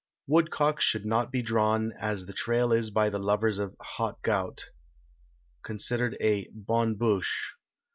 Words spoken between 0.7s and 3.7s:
should not be drawn, as the trail is by the lovers